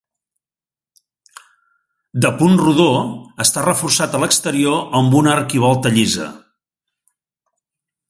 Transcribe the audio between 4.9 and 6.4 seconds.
amb una arquivolta llisa.